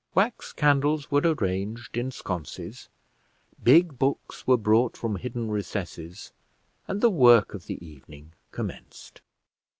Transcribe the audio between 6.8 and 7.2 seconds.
and the